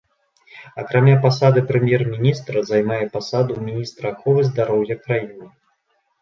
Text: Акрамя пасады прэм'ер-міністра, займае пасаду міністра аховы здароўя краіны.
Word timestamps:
Акрамя 0.83 1.17
пасады 1.25 1.59
прэм'ер-міністра, 1.71 2.63
займае 2.71 3.03
пасаду 3.19 3.53
міністра 3.67 4.05
аховы 4.15 4.41
здароўя 4.49 4.95
краіны. 5.05 5.45